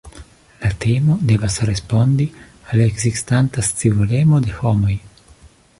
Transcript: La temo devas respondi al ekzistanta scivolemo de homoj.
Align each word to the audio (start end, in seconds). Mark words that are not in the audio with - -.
La 0.61 0.69
temo 0.85 1.17
devas 1.31 1.57
respondi 1.71 2.27
al 2.71 2.83
ekzistanta 2.89 3.69
scivolemo 3.69 4.43
de 4.49 4.57
homoj. 4.63 4.97